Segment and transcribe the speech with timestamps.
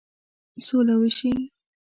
[0.65, 1.31] سوله وشي.